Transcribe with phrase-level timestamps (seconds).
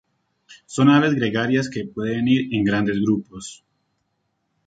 [0.65, 3.63] Son aves gregarias que pueden ir en grandes grupos.